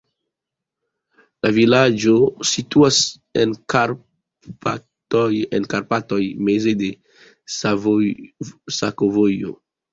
La 1.45 1.51
vilaĝo 1.57 2.13
situas 2.53 2.97
en 3.43 3.53
Karpatoj, 5.75 6.19
meze 6.51 6.77
de 6.83 6.93
sakovojo. 8.81 9.59